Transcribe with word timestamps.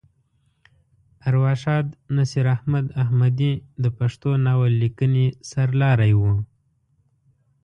ارواښاد 1.29 1.87
نصیر 2.17 2.45
احمد 2.55 2.85
احمدي 3.03 3.53
د 3.83 3.85
پښتو 3.97 4.29
ناول 4.45 4.73
لیکنې 4.83 5.27
سر 5.49 5.69
لاری 5.81 6.13
وه. 6.21 6.33